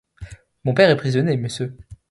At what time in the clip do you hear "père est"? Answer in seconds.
0.73-0.97